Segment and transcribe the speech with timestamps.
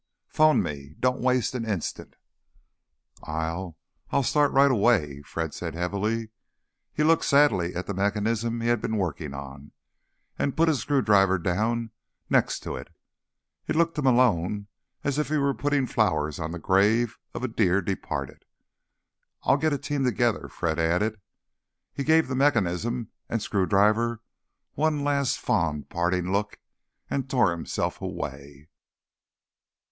[0.29, 0.95] Phone me.
[0.99, 2.15] Don't waste an instant."
[3.21, 6.29] "I'll—I'll start right away," Fred said heavily.
[6.91, 9.73] He looked sadly at the mechanism he had been working on,
[10.39, 11.91] and put his screwdriver down
[12.31, 12.87] next to it.
[13.67, 14.65] It looked to Malone
[15.03, 18.43] as if he were putting flowers on the grave of a dear departed.
[19.43, 21.21] "I'll get a team together," Fred added.
[21.93, 24.23] He gave the mechanism and screwdriver
[24.73, 26.57] one last fond parting look,
[27.07, 28.67] and tore himself away.